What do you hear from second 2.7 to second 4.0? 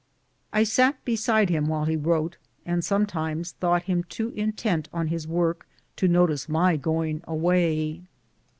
sometimes thought